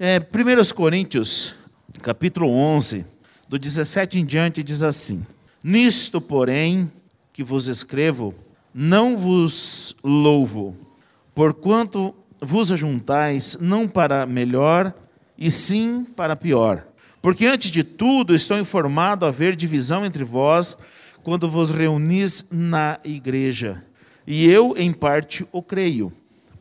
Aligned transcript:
É, 0.00 0.20
1 0.20 0.74
Coríntios, 0.76 1.56
capítulo 2.00 2.48
11, 2.48 3.04
do 3.48 3.58
17 3.58 4.20
em 4.20 4.24
diante, 4.24 4.62
diz 4.62 4.84
assim: 4.84 5.26
Nisto, 5.60 6.20
porém, 6.20 6.88
que 7.32 7.42
vos 7.42 7.66
escrevo, 7.66 8.32
não 8.72 9.16
vos 9.16 9.96
louvo, 10.04 10.76
porquanto 11.34 12.14
vos 12.40 12.70
ajuntais 12.70 13.58
não 13.60 13.88
para 13.88 14.24
melhor, 14.24 14.94
e 15.36 15.50
sim 15.50 16.04
para 16.04 16.36
pior. 16.36 16.86
Porque 17.20 17.44
antes 17.46 17.68
de 17.68 17.82
tudo 17.82 18.36
estou 18.36 18.56
informado 18.56 19.26
haver 19.26 19.56
divisão 19.56 20.06
entre 20.06 20.22
vós 20.22 20.78
quando 21.24 21.50
vos 21.50 21.70
reunis 21.70 22.46
na 22.52 23.00
igreja. 23.02 23.82
E 24.24 24.48
eu, 24.48 24.76
em 24.78 24.92
parte, 24.92 25.44
o 25.50 25.60
creio, 25.60 26.12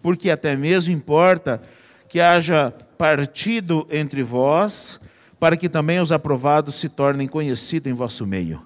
porque 0.01 0.31
até 0.31 0.55
mesmo 0.55 0.91
importa 0.91 1.61
que 2.07 2.19
haja 2.19 2.73
partido 2.97 3.87
entre 3.91 4.23
vós, 4.23 4.99
para 5.39 5.55
que 5.55 5.69
também 5.69 5.99
os 5.99 6.11
aprovados 6.11 6.75
se 6.75 6.89
tornem 6.89 7.27
conhecidos 7.27 7.91
em 7.91 7.93
vosso 7.93 8.25
meio. 8.25 8.61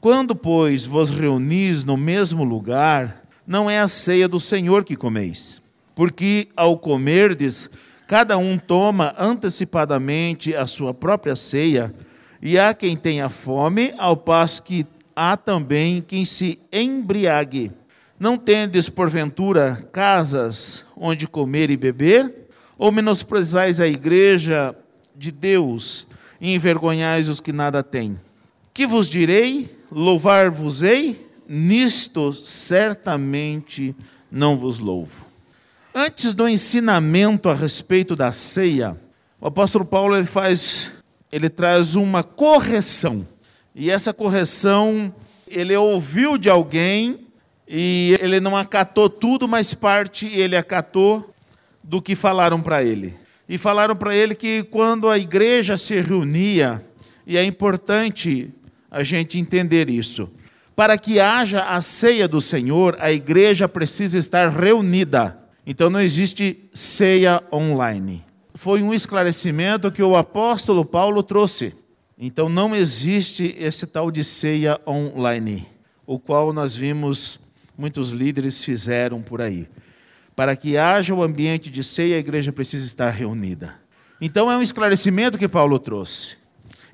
Quando, 0.00 0.34
pois, 0.34 0.84
vos 0.84 1.10
reunis 1.10 1.84
no 1.84 1.96
mesmo 1.96 2.44
lugar, 2.44 3.22
não 3.46 3.70
é 3.70 3.80
a 3.80 3.88
ceia 3.88 4.28
do 4.28 4.40
Senhor 4.40 4.84
que 4.84 4.96
comeis, 4.96 5.60
porque 5.94 6.48
ao 6.56 6.78
comerdes, 6.78 7.70
cada 8.06 8.36
um 8.38 8.58
toma 8.58 9.14
antecipadamente 9.18 10.54
a 10.54 10.66
sua 10.66 10.92
própria 10.92 11.36
ceia, 11.36 11.94
e 12.42 12.58
há 12.58 12.72
quem 12.72 12.96
tenha 12.96 13.28
fome, 13.28 13.92
ao 13.98 14.16
passo 14.16 14.62
que 14.62 14.86
há 15.14 15.36
também 15.36 16.00
quem 16.00 16.24
se 16.24 16.58
embriague. 16.72 17.70
Não 18.18 18.38
tendes, 18.38 18.88
porventura, 18.88 19.86
casas 19.92 20.86
onde 20.96 21.26
comer 21.26 21.70
e 21.70 21.76
beber? 21.76 22.48
Ou 22.80 22.90
menosprezais 22.90 23.78
a 23.78 23.86
igreja 23.86 24.74
de 25.14 25.30
Deus 25.30 26.06
e 26.40 26.54
envergonhais 26.54 27.28
os 27.28 27.38
que 27.38 27.52
nada 27.52 27.82
têm? 27.82 28.18
Que 28.72 28.86
vos 28.86 29.06
direi? 29.06 29.68
Louvar-vos-ei? 29.92 31.28
Nisto 31.46 32.32
certamente 32.32 33.94
não 34.32 34.56
vos 34.56 34.78
louvo. 34.78 35.26
Antes 35.94 36.32
do 36.32 36.48
ensinamento 36.48 37.50
a 37.50 37.54
respeito 37.54 38.16
da 38.16 38.32
ceia, 38.32 38.98
o 39.38 39.46
apóstolo 39.46 39.84
Paulo 39.84 40.16
ele 40.16 40.24
faz, 40.24 40.90
ele 41.30 41.50
traz 41.50 41.96
uma 41.96 42.24
correção. 42.24 43.28
E 43.74 43.90
essa 43.90 44.14
correção 44.14 45.14
ele 45.46 45.76
ouviu 45.76 46.38
de 46.38 46.48
alguém 46.48 47.26
e 47.68 48.16
ele 48.22 48.40
não 48.40 48.56
acatou 48.56 49.10
tudo, 49.10 49.46
mas 49.46 49.74
parte 49.74 50.24
ele 50.24 50.56
acatou 50.56 51.30
do 51.82 52.00
que 52.00 52.14
falaram 52.14 52.60
para 52.60 52.82
ele. 52.82 53.14
E 53.48 53.58
falaram 53.58 53.96
para 53.96 54.14
ele 54.14 54.34
que 54.34 54.62
quando 54.64 55.08
a 55.08 55.18
igreja 55.18 55.76
se 55.76 56.00
reunia, 56.00 56.84
e 57.26 57.36
é 57.36 57.44
importante 57.44 58.48
a 58.90 59.02
gente 59.02 59.38
entender 59.38 59.90
isso, 59.90 60.30
para 60.76 60.96
que 60.96 61.20
haja 61.20 61.64
a 61.64 61.80
ceia 61.80 62.26
do 62.26 62.40
Senhor, 62.40 62.96
a 63.00 63.12
igreja 63.12 63.68
precisa 63.68 64.18
estar 64.18 64.48
reunida. 64.48 65.38
Então 65.66 65.90
não 65.90 66.00
existe 66.00 66.68
ceia 66.72 67.42
online. 67.52 68.24
Foi 68.54 68.82
um 68.82 68.94
esclarecimento 68.94 69.90
que 69.90 70.02
o 70.02 70.16
apóstolo 70.16 70.84
Paulo 70.84 71.22
trouxe. 71.22 71.74
Então 72.18 72.48
não 72.48 72.74
existe 72.74 73.54
esse 73.58 73.86
tal 73.86 74.10
de 74.10 74.22
ceia 74.22 74.80
online, 74.86 75.66
o 76.06 76.18
qual 76.18 76.52
nós 76.52 76.76
vimos 76.76 77.40
muitos 77.76 78.10
líderes 78.10 78.62
fizeram 78.62 79.22
por 79.22 79.40
aí. 79.40 79.66
Para 80.40 80.56
que 80.56 80.78
haja 80.78 81.14
o 81.14 81.22
ambiente 81.22 81.70
de 81.70 81.84
ceia, 81.84 82.16
a 82.16 82.18
igreja 82.18 82.50
precisa 82.50 82.86
estar 82.86 83.10
reunida. 83.10 83.74
Então 84.18 84.50
é 84.50 84.56
um 84.56 84.62
esclarecimento 84.62 85.36
que 85.36 85.46
Paulo 85.46 85.78
trouxe. 85.78 86.38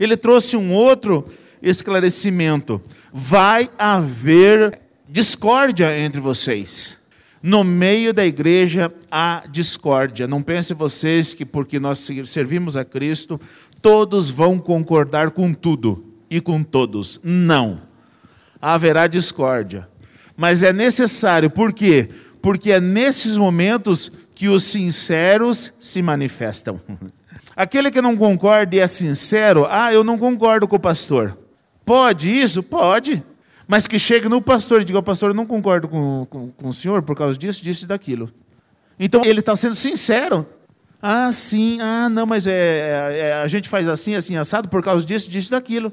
Ele 0.00 0.16
trouxe 0.16 0.56
um 0.56 0.72
outro 0.72 1.24
esclarecimento. 1.62 2.82
Vai 3.12 3.70
haver 3.78 4.80
discórdia 5.08 5.96
entre 5.96 6.20
vocês. 6.20 7.08
No 7.40 7.62
meio 7.62 8.12
da 8.12 8.26
igreja 8.26 8.92
há 9.08 9.44
discórdia. 9.48 10.26
Não 10.26 10.42
pense 10.42 10.74
vocês 10.74 11.32
que 11.32 11.44
porque 11.44 11.78
nós 11.78 12.00
servimos 12.26 12.76
a 12.76 12.84
Cristo, 12.84 13.40
todos 13.80 14.28
vão 14.28 14.58
concordar 14.58 15.30
com 15.30 15.54
tudo 15.54 16.04
e 16.28 16.40
com 16.40 16.64
todos. 16.64 17.20
Não. 17.22 17.80
Haverá 18.60 19.06
discórdia. 19.06 19.88
Mas 20.36 20.64
é 20.64 20.72
necessário, 20.72 21.48
por 21.48 21.72
quê? 21.72 22.10
porque 22.10 22.25
é 22.66 22.80
nesses 22.80 23.36
momentos 23.36 24.10
que 24.34 24.48
os 24.48 24.64
sinceros 24.64 25.72
se 25.80 26.02
manifestam. 26.02 26.80
Aquele 27.56 27.90
que 27.90 28.02
não 28.02 28.16
concorda 28.16 28.76
e 28.76 28.80
é 28.80 28.86
sincero, 28.86 29.66
ah, 29.70 29.92
eu 29.92 30.04
não 30.04 30.18
concordo 30.18 30.68
com 30.68 30.76
o 30.76 30.80
pastor. 30.80 31.36
Pode 31.86 32.28
isso? 32.28 32.62
Pode. 32.62 33.22
Mas 33.66 33.86
que 33.86 33.98
chegue 33.98 34.28
no 34.28 34.42
pastor 34.42 34.82
e 34.82 34.84
diga, 34.84 35.02
pastor, 35.02 35.30
eu 35.30 35.34
não 35.34 35.46
concordo 35.46 35.88
com, 35.88 36.26
com, 36.28 36.50
com 36.50 36.68
o 36.68 36.72
senhor 36.72 37.02
por 37.02 37.16
causa 37.16 37.38
disso, 37.38 37.62
disso 37.62 37.84
e 37.84 37.88
daquilo. 37.88 38.30
Então 38.98 39.22
ele 39.24 39.40
está 39.40 39.56
sendo 39.56 39.74
sincero. 39.74 40.46
Ah, 41.00 41.30
sim, 41.32 41.78
ah, 41.80 42.08
não, 42.08 42.26
mas 42.26 42.46
é, 42.46 42.52
é, 42.52 43.18
é, 43.18 43.32
a 43.34 43.48
gente 43.48 43.68
faz 43.68 43.88
assim, 43.88 44.14
assim, 44.14 44.36
assado 44.36 44.68
por 44.68 44.82
causa 44.82 45.04
disso, 45.04 45.30
disso 45.30 45.48
e 45.48 45.50
daquilo. 45.52 45.92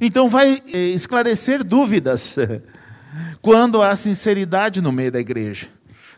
Então 0.00 0.28
vai 0.28 0.62
é, 0.72 0.78
esclarecer 0.78 1.64
dúvidas. 1.64 2.36
quando 3.40 3.82
há 3.82 3.94
sinceridade 3.94 4.80
no 4.80 4.92
meio 4.92 5.12
da 5.12 5.20
igreja. 5.20 5.68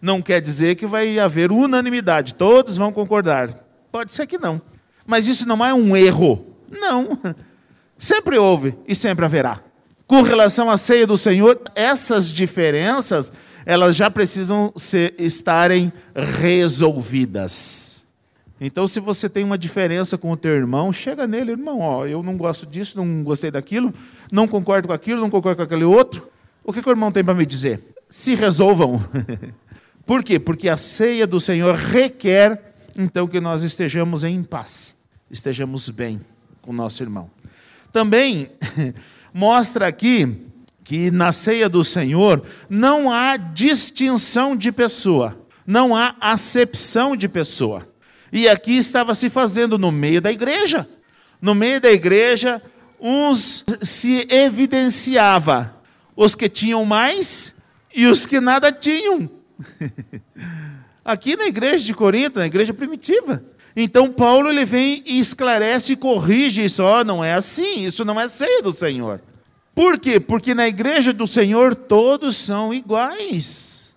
Não 0.00 0.22
quer 0.22 0.40
dizer 0.40 0.76
que 0.76 0.86
vai 0.86 1.18
haver 1.18 1.52
unanimidade, 1.52 2.34
todos 2.34 2.76
vão 2.76 2.92
concordar. 2.92 3.50
Pode 3.92 4.12
ser 4.12 4.26
que 4.26 4.38
não. 4.38 4.60
Mas 5.06 5.28
isso 5.28 5.46
não 5.46 5.64
é 5.64 5.74
um 5.74 5.96
erro. 5.96 6.46
Não. 6.70 7.18
Sempre 7.98 8.38
houve 8.38 8.74
e 8.88 8.94
sempre 8.94 9.24
haverá. 9.24 9.60
Com 10.06 10.22
relação 10.22 10.70
à 10.70 10.76
ceia 10.76 11.06
do 11.06 11.16
Senhor, 11.16 11.60
essas 11.74 12.30
diferenças, 12.30 13.32
elas 13.66 13.94
já 13.94 14.10
precisam 14.10 14.72
ser, 14.74 15.14
estarem 15.18 15.92
resolvidas. 16.40 18.06
Então, 18.60 18.86
se 18.86 19.00
você 19.00 19.28
tem 19.28 19.44
uma 19.44 19.56
diferença 19.56 20.18
com 20.18 20.32
o 20.32 20.36
teu 20.36 20.52
irmão, 20.52 20.92
chega 20.92 21.26
nele, 21.26 21.52
irmão, 21.52 21.80
ó, 21.80 22.06
eu 22.06 22.22
não 22.22 22.36
gosto 22.36 22.66
disso, 22.66 22.96
não 22.96 23.22
gostei 23.22 23.50
daquilo, 23.50 23.92
não 24.32 24.48
concordo 24.48 24.88
com 24.88 24.94
aquilo, 24.94 25.20
não 25.20 25.30
concordo 25.30 25.56
com 25.56 25.62
aquele 25.62 25.84
outro. 25.84 26.28
O 26.70 26.72
que, 26.72 26.80
que 26.80 26.88
o 26.88 26.92
irmão 26.92 27.10
tem 27.10 27.24
para 27.24 27.34
me 27.34 27.44
dizer? 27.44 27.82
Se 28.08 28.36
resolvam. 28.36 29.04
Por 30.06 30.22
quê? 30.22 30.38
Porque 30.38 30.68
a 30.68 30.76
ceia 30.76 31.26
do 31.26 31.40
Senhor 31.40 31.74
requer, 31.74 32.74
então, 32.96 33.26
que 33.26 33.40
nós 33.40 33.64
estejamos 33.64 34.22
em 34.22 34.40
paz, 34.44 34.96
estejamos 35.28 35.90
bem 35.90 36.20
com 36.62 36.70
o 36.70 36.74
nosso 36.74 37.02
irmão. 37.02 37.28
Também 37.92 38.52
mostra 39.34 39.88
aqui 39.88 40.46
que 40.84 41.10
na 41.10 41.32
ceia 41.32 41.68
do 41.68 41.82
Senhor 41.82 42.40
não 42.68 43.10
há 43.10 43.36
distinção 43.36 44.54
de 44.54 44.70
pessoa, 44.70 45.44
não 45.66 45.96
há 45.96 46.14
acepção 46.20 47.16
de 47.16 47.28
pessoa. 47.28 47.84
E 48.32 48.48
aqui 48.48 48.76
estava 48.76 49.12
se 49.12 49.28
fazendo 49.28 49.76
no 49.76 49.90
meio 49.90 50.20
da 50.20 50.30
igreja. 50.30 50.88
No 51.42 51.52
meio 51.52 51.80
da 51.80 51.90
igreja, 51.90 52.62
uns 53.00 53.64
se 53.82 54.24
evidenciava 54.30 55.79
os 56.20 56.34
que 56.34 56.50
tinham 56.50 56.84
mais 56.84 57.62
e 57.94 58.06
os 58.06 58.26
que 58.26 58.40
nada 58.40 58.70
tinham. 58.70 59.30
Aqui 61.02 61.34
na 61.34 61.46
igreja 61.46 61.82
de 61.82 61.94
Corinto, 61.94 62.38
na 62.38 62.46
igreja 62.46 62.74
primitiva. 62.74 63.42
Então 63.74 64.12
Paulo 64.12 64.50
ele 64.50 64.66
vem 64.66 65.02
e 65.06 65.18
esclarece 65.18 65.92
e 65.92 65.96
corrige 65.96 66.62
isso. 66.62 66.82
Oh, 66.82 67.02
não 67.02 67.24
é 67.24 67.32
assim, 67.32 67.86
isso 67.86 68.04
não 68.04 68.20
é 68.20 68.28
ceia 68.28 68.60
do 68.60 68.70
Senhor. 68.70 69.22
Por 69.74 69.98
quê? 69.98 70.20
Porque 70.20 70.54
na 70.54 70.68
igreja 70.68 71.10
do 71.10 71.26
Senhor 71.26 71.74
todos 71.74 72.36
são 72.36 72.74
iguais. 72.74 73.94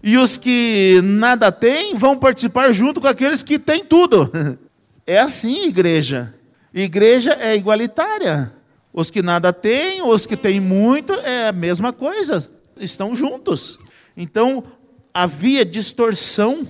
E 0.00 0.16
os 0.16 0.38
que 0.38 1.00
nada 1.02 1.50
têm 1.50 1.96
vão 1.96 2.16
participar 2.16 2.70
junto 2.70 3.00
com 3.00 3.08
aqueles 3.08 3.42
que 3.42 3.58
têm 3.58 3.84
tudo. 3.84 4.30
É 5.08 5.20
assim, 5.20 5.68
igreja. 5.68 6.34
Igreja 6.74 7.38
é 7.40 7.54
igualitária. 7.54 8.52
Os 8.96 9.10
que 9.10 9.20
nada 9.20 9.52
têm, 9.52 10.00
os 10.00 10.24
que 10.24 10.38
têm 10.38 10.58
muito, 10.58 11.12
é 11.12 11.48
a 11.48 11.52
mesma 11.52 11.92
coisa, 11.92 12.50
estão 12.78 13.14
juntos. 13.14 13.78
Então, 14.16 14.64
havia 15.12 15.66
distorção, 15.66 16.66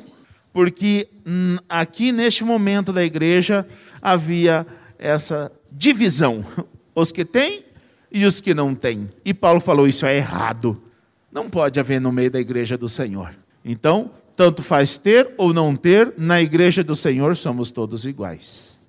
porque 0.52 1.08
hum, 1.25 1.56
aqui 1.69 2.11
neste 2.11 2.43
momento 2.43 2.93
da 2.93 3.05
igreja 3.05 3.64
havia 4.02 4.67
essa 4.99 5.52
divisão: 5.70 6.44
os 6.96 7.12
que 7.12 7.25
têm 7.25 7.62
e 8.11 8.25
os 8.25 8.40
que 8.40 8.52
não 8.55 8.75
têm. 8.75 9.08
E 9.25 9.32
Paulo 9.32 9.61
falou: 9.61 9.87
isso 9.87 10.05
é 10.05 10.17
errado. 10.17 10.82
Não 11.31 11.49
pode 11.49 11.78
haver 11.78 12.00
no 12.00 12.11
meio 12.11 12.32
da 12.32 12.40
igreja 12.40 12.76
do 12.76 12.88
Senhor. 12.88 13.37
Então, 13.64 14.11
tanto 14.34 14.64
faz 14.64 14.96
ter 14.96 15.32
ou 15.38 15.55
não 15.55 15.76
ter, 15.76 16.12
na 16.19 16.43
igreja 16.43 16.82
do 16.82 16.96
Senhor 16.96 17.37
somos 17.37 17.70
todos 17.70 18.05
iguais. 18.05 18.81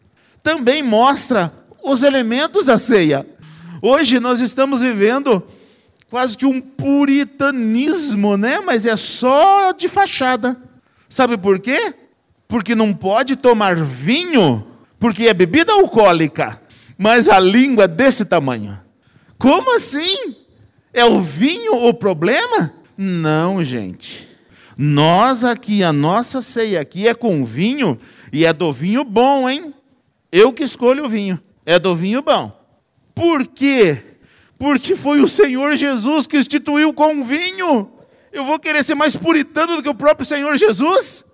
Também 0.41 0.81
mostra 0.81 1.53
os 1.83 2.03
elementos 2.03 2.65
da 2.65 2.77
ceia. 2.77 3.25
Hoje 3.81 4.19
nós 4.19 4.41
estamos 4.41 4.81
vivendo 4.81 5.44
quase 6.09 6.38
que 6.38 6.45
um 6.45 6.59
puritanismo, 6.59 8.38
né? 8.38 8.59
Mas 8.59 8.85
é 8.85 8.95
só 8.95 9.71
de 9.71 9.88
fachada. 9.88 10.57
Sabe 11.09 11.38
por 11.38 11.59
quê? 11.59 11.94
porque 12.47 12.74
não 12.74 12.94
pode 12.94 13.35
tomar 13.35 13.75
vinho, 13.75 14.65
porque 15.00 15.27
é 15.27 15.33
bebida 15.33 15.74
alcoólica, 15.74 16.62
mas 16.97 17.29
a 17.29 17.39
língua 17.39 17.83
é 17.83 17.88
desse 17.88 18.25
tamanho. 18.25 18.80
Como 19.38 19.75
assim? 19.75 20.35
É 20.94 21.06
o 21.06 21.21
vinho 21.21 21.75
o 21.88 21.94
problema? 21.94 22.73
Não, 22.97 23.63
gente. 23.63 24.27
Nós 24.77 25.44
aqui, 25.44 25.83
a 25.83 25.91
nossa 25.91 26.41
ceia 26.41 26.80
aqui 26.80 27.07
é 27.07 27.13
com 27.13 27.44
vinho 27.44 28.00
e 28.31 28.45
é 28.45 28.53
do 28.53 28.71
vinho 28.71 29.03
bom, 29.03 29.50
hein? 29.50 29.73
Eu 30.31 30.53
que 30.53 30.63
escolho 30.63 31.06
o 31.06 31.09
vinho. 31.09 31.39
É 31.67 31.77
do 31.77 31.93
vinho 31.93 32.21
bom. 32.21 32.49
Por 33.13 33.45
quê? 33.45 34.01
Porque 34.57 34.95
foi 34.95 35.19
o 35.19 35.27
Senhor 35.27 35.75
Jesus 35.75 36.25
que 36.25 36.37
instituiu 36.37 36.93
com 36.93 37.21
vinho. 37.21 37.91
Eu 38.31 38.45
vou 38.45 38.57
querer 38.57 38.85
ser 38.85 38.95
mais 38.95 39.17
puritano 39.17 39.75
do 39.75 39.83
que 39.83 39.89
o 39.89 39.93
próprio 39.93 40.25
Senhor 40.25 40.55
Jesus? 40.55 41.25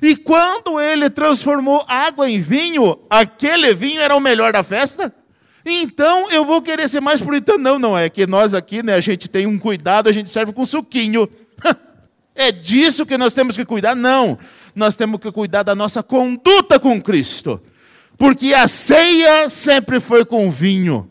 E 0.00 0.16
quando 0.16 0.80
ele 0.80 1.10
transformou 1.10 1.84
água 1.86 2.30
em 2.30 2.40
vinho, 2.40 3.00
aquele 3.10 3.74
vinho 3.74 4.00
era 4.00 4.16
o 4.16 4.20
melhor 4.20 4.54
da 4.54 4.62
festa? 4.62 5.14
Então 5.62 6.30
eu 6.30 6.42
vou 6.42 6.62
querer 6.62 6.88
ser 6.88 7.02
mais 7.02 7.20
puritano. 7.20 7.58
Não, 7.58 7.78
não, 7.78 7.98
é 7.98 8.08
que 8.08 8.26
nós 8.26 8.54
aqui, 8.54 8.82
né, 8.82 8.94
a 8.94 9.00
gente 9.00 9.28
tem 9.28 9.46
um 9.46 9.58
cuidado, 9.58 10.08
a 10.08 10.12
gente 10.12 10.30
serve 10.30 10.54
com 10.54 10.64
suquinho. 10.64 11.28
É 12.34 12.50
disso 12.50 13.04
que 13.04 13.18
nós 13.18 13.34
temos 13.34 13.58
que 13.58 13.64
cuidar? 13.66 13.94
Não. 13.94 14.38
Nós 14.74 14.96
temos 14.96 15.20
que 15.20 15.30
cuidar 15.30 15.62
da 15.64 15.74
nossa 15.74 16.02
conduta 16.02 16.78
com 16.80 16.98
Cristo. 16.98 17.60
Porque 18.22 18.54
a 18.54 18.68
ceia 18.68 19.48
sempre 19.48 19.98
foi 19.98 20.24
com 20.24 20.48
vinho 20.48 21.10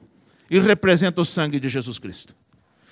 e 0.49 0.57
representa 0.61 1.19
o 1.19 1.25
sangue 1.25 1.59
de 1.59 1.67
Jesus 1.67 1.99
Cristo. 1.99 2.33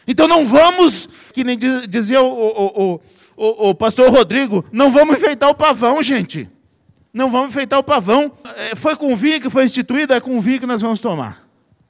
Então 0.05 0.27
não 0.27 0.45
vamos, 0.45 1.07
que 1.33 1.41
nem 1.41 1.57
dizia 1.87 2.21
o, 2.21 2.27
o, 2.27 3.01
o, 3.37 3.69
o 3.69 3.73
pastor 3.73 4.09
Rodrigo, 4.09 4.65
não 4.73 4.91
vamos 4.91 5.15
enfeitar 5.15 5.49
o 5.49 5.55
pavão, 5.55 6.03
gente. 6.03 6.49
Não 7.13 7.31
vamos 7.31 7.55
enfeitar 7.55 7.79
o 7.79 7.83
pavão. 7.83 8.29
É, 8.57 8.75
foi 8.75 8.93
com 8.97 9.15
vinho 9.15 9.39
que 9.39 9.49
foi 9.49 9.63
instituído, 9.63 10.13
é 10.13 10.19
com 10.19 10.41
vinho 10.41 10.59
que 10.59 10.65
nós 10.65 10.81
vamos 10.81 10.99
tomar. 10.99 11.47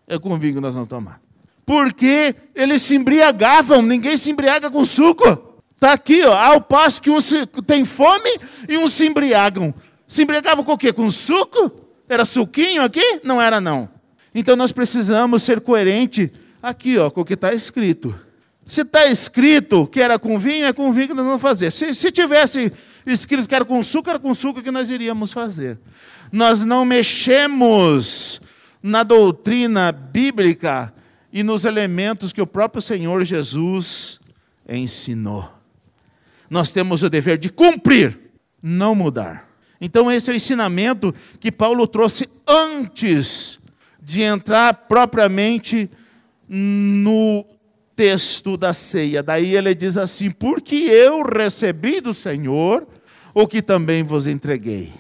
É 0.07 0.19
com 0.19 0.37
vinho 0.37 0.53
que 0.53 0.61
nós 0.61 0.75
vamos 0.75 0.87
tomar. 0.87 1.19
Porque 1.65 2.35
eles 2.53 2.83
se 2.83 2.95
embriagavam, 2.95 3.81
ninguém 3.81 4.15
se 4.15 4.29
embriaga 4.29 4.69
com 4.69 4.85
suco. 4.85 5.63
Está 5.73 5.93
aqui, 5.93 6.23
ó, 6.25 6.35
ao 6.35 6.61
passo 6.61 7.01
que 7.01 7.09
uns 7.09 7.33
tem 7.65 7.83
fome 7.85 8.39
e 8.67 8.77
uns 8.77 8.93
se 8.93 9.07
embriagam. 9.07 9.73
Se 10.07 10.21
embriagavam 10.21 10.63
com 10.63 10.73
o 10.73 10.77
quê? 10.77 10.93
Com 10.93 11.09
suco? 11.09 11.88
Era 12.09 12.25
suquinho 12.25 12.81
aqui? 12.81 13.21
Não 13.23 13.39
era, 13.39 13.61
não. 13.61 13.87
Então 14.33 14.55
nós 14.55 14.71
precisamos 14.71 15.43
ser 15.43 15.61
coerente 15.61 16.31
aqui, 16.61 16.97
ó, 16.97 17.09
com 17.11 17.21
o 17.21 17.25
que 17.25 17.35
está 17.35 17.53
escrito. 17.53 18.19
Se 18.65 18.81
está 18.81 19.05
escrito 19.07 19.87
que 19.87 20.01
era 20.01 20.19
com 20.19 20.37
vinho, 20.37 20.65
é 20.65 20.73
com 20.73 20.91
vinho 20.91 21.09
que 21.09 21.13
nós 21.13 21.25
vamos 21.25 21.41
fazer. 21.41 21.71
Se, 21.71 21.93
se 21.93 22.11
tivesse 22.11 22.71
escrito 23.05 23.47
que 23.47 23.55
era 23.55 23.65
com 23.65 23.83
suco, 23.83 24.09
era 24.09 24.19
com 24.19 24.33
suco 24.33 24.61
que 24.61 24.71
nós 24.71 24.89
iríamos 24.89 25.33
fazer. 25.33 25.77
Nós 26.31 26.63
não 26.63 26.85
mexemos 26.85 28.41
na 28.81 29.03
doutrina 29.03 29.91
bíblica 29.91 30.93
e 31.33 31.43
nos 31.43 31.65
elementos 31.65 32.31
que 32.31 32.41
o 32.41 32.47
próprio 32.47 32.81
Senhor 32.81 33.23
Jesus 33.23 34.19
ensinou. 34.67 35.51
Nós 36.49 36.71
temos 36.71 37.03
o 37.03 37.09
dever 37.09 37.37
de 37.37 37.49
cumprir, 37.49 38.17
não 38.61 38.93
mudar. 38.93 39.48
Então, 39.81 40.11
esse 40.11 40.29
é 40.29 40.33
o 40.33 40.35
ensinamento 40.35 41.13
que 41.39 41.51
Paulo 41.51 41.87
trouxe 41.87 42.29
antes 42.47 43.59
de 44.01 44.21
entrar 44.21 44.73
propriamente 44.73 45.89
no 46.47 47.45
texto 47.95 48.57
da 48.57 48.73
ceia. 48.73 49.21
Daí 49.21 49.55
ele 49.55 49.75
diz 49.75 49.97
assim: 49.97 50.31
Porque 50.31 50.75
eu 50.75 51.21
recebi 51.21 52.01
do 52.01 52.13
Senhor 52.13 52.87
o 53.33 53.47
que 53.47 53.61
também 53.61 54.03
vos 54.03 54.25
entreguei. 54.25 54.91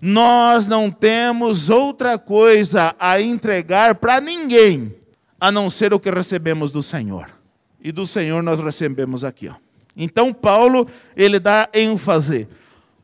Nós 0.00 0.66
não 0.66 0.90
temos 0.90 1.70
outra 1.70 2.18
coisa 2.18 2.94
a 2.98 3.20
entregar 3.20 3.94
para 3.96 4.20
ninguém 4.20 4.94
a 5.40 5.52
não 5.52 5.70
ser 5.70 5.94
o 5.94 6.00
que 6.00 6.10
recebemos 6.10 6.70
do 6.70 6.82
Senhor. 6.82 7.28
E 7.82 7.90
do 7.92 8.04
Senhor 8.04 8.42
nós 8.42 8.60
recebemos 8.60 9.24
aqui, 9.24 9.48
ó. 9.48 9.54
Então 9.96 10.32
Paulo, 10.32 10.88
ele 11.16 11.38
dá 11.38 11.68
ênfase, 11.72 12.48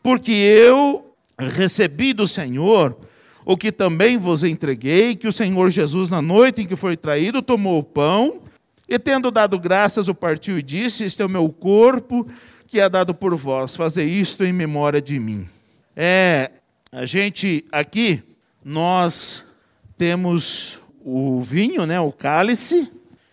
porque 0.02 0.32
eu 0.32 1.06
recebi 1.38 2.12
do 2.12 2.27
Senhor 2.27 2.97
o 3.44 3.56
que 3.56 3.71
também 3.71 4.19
vos 4.19 4.43
entreguei, 4.43 5.15
que 5.15 5.29
o 5.29 5.33
Senhor 5.33 5.71
Jesus, 5.71 6.09
na 6.09 6.21
noite 6.21 6.62
em 6.62 6.67
que 6.67 6.75
foi 6.75 6.97
traído, 6.97 7.41
tomou 7.41 7.79
o 7.79 7.85
pão, 7.85 8.41
e 8.88 8.99
tendo 8.99 9.31
dado 9.31 9.59
graças, 9.59 10.09
o 10.09 10.15
partiu 10.15 10.59
e 10.59 10.62
disse: 10.62 11.05
Este 11.05 11.23
é 11.23 11.25
o 11.25 11.29
meu 11.29 11.49
corpo, 11.49 12.27
que 12.67 12.81
é 12.81 12.88
dado 12.88 13.15
por 13.15 13.37
vós, 13.37 13.77
fazer 13.77 14.05
isto 14.05 14.44
em 14.44 14.53
memória 14.53 15.00
de 15.00 15.19
mim. 15.21 15.49
É, 15.94 16.50
a 16.91 17.06
gente 17.06 17.65
aqui, 17.71 18.23
nós 18.65 19.44
temos 19.97 20.81
o 21.05 21.41
vinho, 21.41 21.87
né, 21.87 22.00
o 22.00 22.11
cálice, 22.11 22.91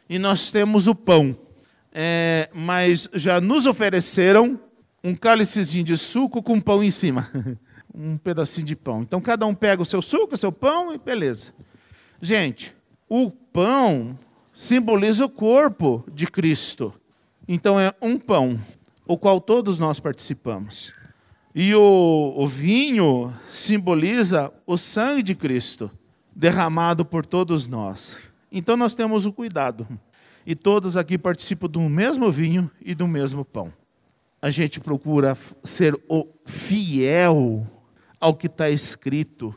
e 0.08 0.20
nós 0.20 0.52
temos 0.52 0.88
o 0.88 0.94
pão. 0.94 1.36
É, 1.92 2.50
mas 2.54 3.10
já 3.14 3.40
nos 3.40 3.68
ofereceram 3.68 4.60
um 5.04 5.14
cálicezinho 5.14 5.84
de 5.84 5.98
suco 5.98 6.42
com 6.42 6.60
pão 6.60 6.84
em 6.84 6.92
cima. 6.92 7.30
um 7.94 8.18
pedacinho 8.18 8.66
de 8.66 8.76
pão. 8.76 9.02
Então 9.02 9.22
cada 9.22 9.46
um 9.46 9.54
pega 9.54 9.82
o 9.82 9.86
seu 9.86 10.02
suco, 10.02 10.36
o 10.36 10.38
seu 10.38 10.52
pão 10.52 10.94
e 10.94 10.98
beleza. 10.98 11.54
Gente, 12.22 12.74
o 13.08 13.30
pão 13.30 14.18
simboliza 14.54 15.26
o 15.26 15.30
corpo 15.30 16.04
de 16.12 16.26
Cristo. 16.26 16.94
Então 17.48 17.80
é 17.80 17.94
um 18.02 18.18
pão, 18.18 18.60
o 19.06 19.18
qual 19.18 19.40
todos 19.42 19.78
nós 19.78 20.00
participamos. 20.00 20.94
E 21.54 21.76
o, 21.76 22.34
o 22.36 22.48
vinho 22.48 23.32
simboliza 23.50 24.52
o 24.66 24.76
sangue 24.76 25.22
de 25.22 25.36
Cristo, 25.36 25.92
derramado 26.36 27.06
por 27.06 27.26
todos 27.26 27.68
nós. 27.68 28.18
Então 28.52 28.76
nós 28.76 28.96
temos 28.96 29.26
o 29.26 29.34
cuidado. 29.34 29.88
E 30.46 30.56
todos 30.56 30.98
aqui 30.98 31.18
participam 31.18 31.68
do 31.68 31.82
mesmo 31.82 32.32
vinho 32.32 32.70
e 32.82 32.96
do 32.96 33.08
mesmo 33.08 33.46
pão. 33.46 33.72
A 34.42 34.50
gente 34.50 34.80
procura 34.80 35.38
ser 35.64 35.98
o 36.10 36.28
fiel 36.46 37.66
ao 38.24 38.34
que 38.34 38.48
está 38.48 38.70
escrito, 38.70 39.54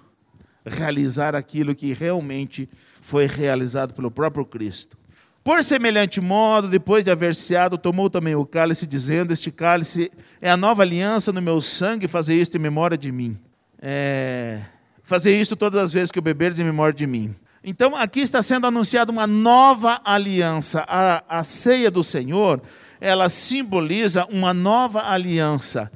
realizar 0.65 1.37
aquilo 1.37 1.73
que 1.73 1.93
realmente 1.93 2.69
foi 3.01 3.25
realizado 3.25 3.95
pelo 3.95 4.11
próprio 4.11 4.45
Cristo. 4.45 4.97
Por 5.45 5.63
semelhante 5.63 6.21
modo, 6.21 6.67
depois 6.67 7.05
de 7.05 7.11
haver 7.13 7.33
ceado, 7.37 7.79
tomou 7.79 8.11
também 8.11 8.35
o 8.35 8.45
cálice, 8.45 8.85
dizendo: 8.85 9.33
Este 9.33 9.53
cálice 9.53 10.11
é 10.41 10.51
a 10.51 10.57
nova 10.57 10.83
aliança 10.83 11.33
no 11.33 11.41
meu 11.41 11.61
sangue, 11.61 12.09
fazer 12.09 12.35
isto 12.35 12.57
em 12.57 12.61
memória 12.61 12.99
de 12.99 13.13
mim. 13.13 13.39
É... 13.81 14.63
Fazer 15.05 15.41
isto 15.41 15.55
todas 15.55 15.81
as 15.81 15.93
vezes 15.93 16.11
que 16.11 16.19
eu 16.19 16.23
beberes 16.23 16.59
em 16.59 16.65
memória 16.65 16.93
de 16.93 17.07
mim. 17.07 17.37
Então, 17.63 17.95
aqui 17.95 18.19
está 18.19 18.43
sendo 18.43 18.67
anunciada 18.67 19.13
uma 19.13 19.29
nova 19.29 20.01
aliança. 20.05 20.85
A, 20.89 21.23
a 21.29 21.45
ceia 21.45 21.89
do 21.89 22.03
Senhor, 22.03 22.61
ela 23.01 23.29
simboliza 23.29 24.27
uma 24.27 24.53
nova 24.53 25.09
aliança. 25.09 25.89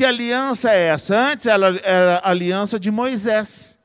Que 0.00 0.04
aliança 0.06 0.70
é 0.70 0.86
essa? 0.86 1.14
Antes 1.14 1.44
ela 1.44 1.78
era 1.82 2.22
aliança 2.24 2.80
de 2.80 2.90
Moisés. 2.90 3.78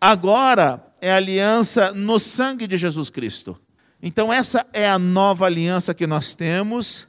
Agora 0.00 0.80
é 1.00 1.12
aliança 1.12 1.90
no 1.90 2.20
sangue 2.20 2.68
de 2.68 2.78
Jesus 2.78 3.10
Cristo. 3.10 3.58
Então, 4.00 4.32
essa 4.32 4.64
é 4.72 4.88
a 4.88 4.96
nova 4.96 5.46
aliança 5.46 5.92
que 5.92 6.06
nós 6.06 6.34
temos, 6.34 7.08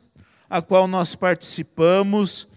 a 0.50 0.60
qual 0.60 0.88
nós 0.88 1.14
participamos 1.14 2.48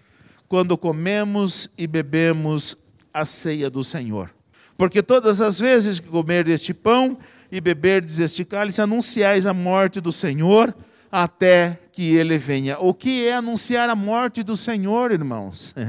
quando 0.48 0.78
comemos 0.78 1.68
e 1.76 1.86
bebemos 1.86 2.78
a 3.12 3.26
ceia 3.26 3.68
do 3.68 3.84
Senhor. 3.84 4.30
Porque 4.78 5.02
todas 5.02 5.42
as 5.42 5.58
vezes 5.60 6.00
que 6.00 6.08
comer 6.08 6.48
este 6.48 6.72
pão 6.72 7.18
e 7.52 7.60
beberdes 7.60 8.20
este 8.20 8.42
cálice, 8.42 8.80
anunciais 8.80 9.44
a 9.44 9.52
morte 9.52 10.00
do 10.00 10.10
Senhor 10.10 10.74
até 11.14 11.78
que 11.92 12.16
ele 12.16 12.36
venha. 12.36 12.76
O 12.80 12.92
que 12.92 13.24
é 13.24 13.34
anunciar 13.34 13.88
a 13.88 13.94
morte 13.94 14.42
do 14.42 14.56
Senhor, 14.56 15.12
irmãos? 15.12 15.72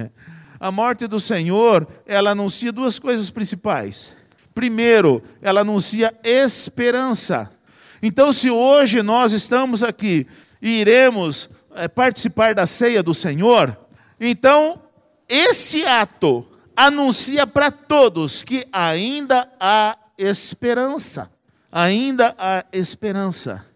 A 0.57 0.71
morte 0.71 1.05
do 1.05 1.19
Senhor, 1.19 1.85
ela 2.05 2.31
anuncia 2.31 2.71
duas 2.71 2.97
coisas 2.97 3.29
principais. 3.29 4.15
Primeiro, 4.53 5.21
ela 5.41 5.61
anuncia 5.61 6.15
esperança. 6.23 7.51
Então, 8.01 8.31
se 8.31 8.49
hoje 8.49 9.01
nós 9.01 9.33
estamos 9.33 9.83
aqui 9.83 10.25
e 10.61 10.79
iremos 10.79 11.49
é, 11.75 11.87
participar 11.87 12.55
da 12.55 12.65
ceia 12.65 13.03
do 13.03 13.13
Senhor, 13.13 13.77
então 14.19 14.79
esse 15.27 15.83
ato 15.85 16.47
anuncia 16.75 17.45
para 17.45 17.69
todos 17.69 18.43
que 18.43 18.65
ainda 18.71 19.49
há 19.59 19.97
esperança. 20.17 21.29
Ainda 21.69 22.33
há 22.37 22.63
esperança 22.71 23.74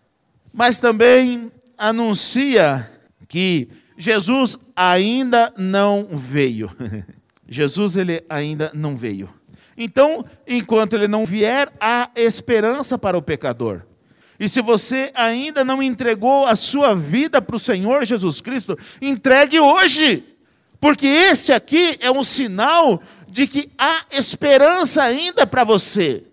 mas 0.54 0.80
também 0.80 1.52
anuncia 1.78 2.90
que 3.28 3.70
Jesus 3.98 4.58
ainda 4.76 5.54
não 5.58 6.10
veio. 6.12 6.70
Jesus 7.48 7.96
ele 7.96 8.24
ainda 8.30 8.72
não 8.74 8.96
veio. 8.96 9.30
Então, 9.78 10.26
enquanto 10.48 10.94
ele 10.94 11.08
não 11.08 11.26
vier, 11.26 11.72
há 11.80 12.10
esperança 12.16 12.98
para 12.98 13.18
o 13.18 13.22
pecador. 13.22 13.84
E 14.40 14.48
se 14.48 14.62
você 14.62 15.12
ainda 15.14 15.66
não 15.66 15.84
entregou 15.84 16.46
a 16.46 16.56
sua 16.56 16.96
vida 16.96 17.42
para 17.42 17.56
o 17.56 17.60
Senhor 17.60 18.06
Jesus 18.06 18.40
Cristo, 18.40 18.78
entregue 19.02 19.60
hoje, 19.60 20.24
Porque 20.80 21.08
esse 21.08 21.52
aqui 21.52 21.98
é 22.00 22.10
um 22.10 22.24
sinal 22.24 23.02
de 23.28 23.46
que 23.48 23.70
há 23.78 24.06
esperança 24.12 25.04
ainda 25.04 25.46
para 25.46 25.66
você. 25.66 26.24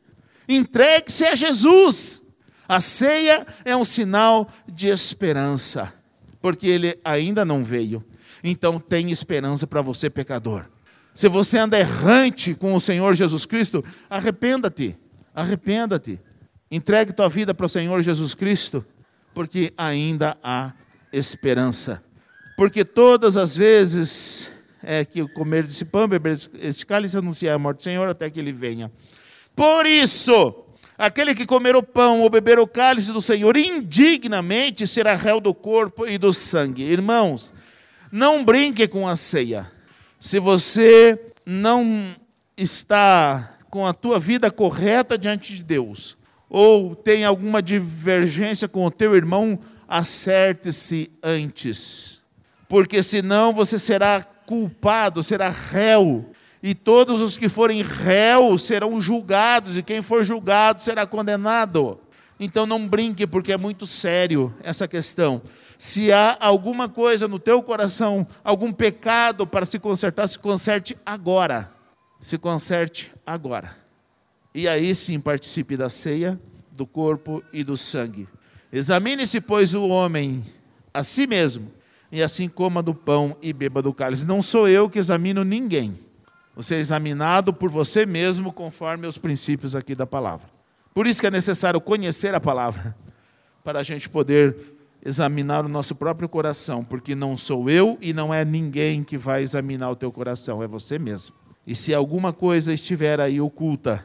Entregue-se 0.48 1.24
a 1.24 1.34
Jesus. 1.34 2.22
A 2.68 2.80
ceia 2.80 3.46
é 3.64 3.76
um 3.76 3.84
sinal 3.84 4.48
de 4.66 4.88
esperança, 4.88 5.92
porque 6.40 6.66
ele 6.66 6.98
ainda 7.04 7.44
não 7.44 7.62
veio. 7.62 8.04
Então 8.42 8.78
tem 8.78 9.10
esperança 9.10 9.66
para 9.66 9.82
você, 9.82 10.10
pecador. 10.10 10.66
Se 11.14 11.28
você 11.28 11.58
anda 11.58 11.78
errante 11.78 12.54
com 12.54 12.74
o 12.74 12.80
Senhor 12.80 13.14
Jesus 13.14 13.46
Cristo, 13.46 13.84
arrependa-te. 14.10 14.96
Arrependa-te. 15.34 16.20
Entregue 16.70 17.12
tua 17.12 17.28
vida 17.28 17.54
para 17.54 17.66
o 17.66 17.68
Senhor 17.68 18.02
Jesus 18.02 18.34
Cristo, 18.34 18.84
porque 19.32 19.72
ainda 19.76 20.36
há 20.42 20.72
esperança. 21.12 22.02
Porque 22.56 22.84
todas 22.84 23.36
as 23.36 23.56
vezes 23.56 24.50
é 24.82 25.04
que 25.04 25.26
comer 25.28 25.64
desse 25.64 25.84
pão, 25.84 26.06
beber 26.08 26.38
este 26.60 26.84
cálice, 26.84 27.16
anunciar 27.16 27.54
a 27.54 27.58
morte 27.58 27.78
do 27.78 27.84
Senhor 27.84 28.08
até 28.08 28.28
que 28.28 28.38
ele 28.38 28.52
venha. 28.52 28.90
Por 29.54 29.86
isso, 29.86 30.65
aquele 30.96 31.34
que 31.34 31.46
comer 31.46 31.76
o 31.76 31.82
pão 31.82 32.20
ou 32.20 32.30
beber 32.30 32.58
o 32.58 32.66
cálice 32.66 33.12
do 33.12 33.20
Senhor 33.20 33.56
indignamente 33.56 34.86
será 34.86 35.14
réu 35.14 35.40
do 35.40 35.54
corpo 35.54 36.06
e 36.06 36.18
do 36.18 36.32
sangue. 36.32 36.82
Irmãos, 36.82 37.52
não 38.10 38.44
brinque 38.44 38.88
com 38.88 39.06
a 39.06 39.16
ceia. 39.16 39.70
Se 40.18 40.38
você 40.38 41.20
não 41.44 42.14
está 42.56 43.56
com 43.70 43.86
a 43.86 43.92
tua 43.92 44.18
vida 44.18 44.50
correta 44.50 45.18
diante 45.18 45.54
de 45.54 45.62
Deus, 45.62 46.16
ou 46.48 46.94
tem 46.94 47.24
alguma 47.24 47.60
divergência 47.60 48.66
com 48.66 48.86
o 48.86 48.90
teu 48.90 49.14
irmão, 49.14 49.58
acerte-se 49.88 51.12
antes. 51.22 52.22
Porque 52.68 53.02
senão 53.02 53.52
você 53.52 53.78
será 53.78 54.22
culpado, 54.22 55.22
será 55.22 55.48
réu. 55.48 56.30
E 56.62 56.74
todos 56.74 57.20
os 57.20 57.36
que 57.36 57.48
forem 57.48 57.82
réus 57.82 58.64
serão 58.64 59.00
julgados, 59.00 59.76
e 59.76 59.82
quem 59.82 60.02
for 60.02 60.24
julgado 60.24 60.82
será 60.82 61.06
condenado. 61.06 62.00
Então 62.38 62.66
não 62.66 62.86
brinque, 62.86 63.26
porque 63.26 63.52
é 63.52 63.56
muito 63.56 63.86
sério 63.86 64.54
essa 64.62 64.86
questão. 64.86 65.40
Se 65.78 66.10
há 66.10 66.36
alguma 66.40 66.88
coisa 66.88 67.28
no 67.28 67.38
teu 67.38 67.62
coração, 67.62 68.26
algum 68.42 68.72
pecado 68.72 69.46
para 69.46 69.66
se 69.66 69.78
consertar, 69.78 70.26
se 70.26 70.38
conserte 70.38 70.96
agora. 71.04 71.70
Se 72.20 72.38
conserte 72.38 73.12
agora. 73.26 73.76
E 74.54 74.66
aí 74.66 74.94
sim 74.94 75.20
participe 75.20 75.76
da 75.76 75.90
ceia, 75.90 76.40
do 76.72 76.86
corpo 76.86 77.42
e 77.52 77.62
do 77.62 77.76
sangue. 77.76 78.26
Examine-se, 78.72 79.40
pois, 79.40 79.74
o 79.74 79.86
homem 79.88 80.42
a 80.92 81.02
si 81.02 81.26
mesmo, 81.26 81.70
e 82.10 82.22
assim 82.22 82.48
coma 82.48 82.82
do 82.82 82.94
pão 82.94 83.36
e 83.42 83.52
beba 83.52 83.82
do 83.82 83.92
cálice. 83.92 84.24
Não 84.24 84.40
sou 84.40 84.66
eu 84.66 84.88
que 84.88 84.98
examino 84.98 85.44
ninguém. 85.44 86.05
Você 86.56 86.76
é 86.76 86.78
examinado 86.78 87.52
por 87.52 87.70
você 87.70 88.06
mesmo, 88.06 88.50
conforme 88.50 89.06
os 89.06 89.18
princípios 89.18 89.76
aqui 89.76 89.94
da 89.94 90.06
palavra. 90.06 90.48
Por 90.94 91.06
isso 91.06 91.20
que 91.20 91.26
é 91.26 91.30
necessário 91.30 91.78
conhecer 91.78 92.34
a 92.34 92.40
palavra, 92.40 92.96
para 93.62 93.80
a 93.80 93.82
gente 93.82 94.08
poder 94.08 94.56
examinar 95.04 95.66
o 95.66 95.68
nosso 95.68 95.94
próprio 95.94 96.28
coração, 96.28 96.82
porque 96.82 97.14
não 97.14 97.36
sou 97.36 97.68
eu 97.68 97.98
e 98.00 98.14
não 98.14 98.32
é 98.32 98.42
ninguém 98.42 99.04
que 99.04 99.18
vai 99.18 99.42
examinar 99.42 99.90
o 99.90 99.96
teu 99.96 100.10
coração, 100.10 100.62
é 100.62 100.66
você 100.66 100.98
mesmo. 100.98 101.34
E 101.66 101.76
se 101.76 101.92
alguma 101.92 102.32
coisa 102.32 102.72
estiver 102.72 103.20
aí 103.20 103.38
oculta 103.38 104.02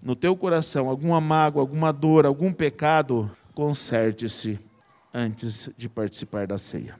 no 0.00 0.14
teu 0.14 0.36
coração, 0.36 0.88
alguma 0.88 1.20
mágoa, 1.20 1.60
alguma 1.60 1.92
dor, 1.92 2.24
algum 2.24 2.52
pecado, 2.52 3.28
conserte-se 3.52 4.60
antes 5.12 5.70
de 5.76 5.88
participar 5.88 6.46
da 6.46 6.56
ceia. 6.56 6.94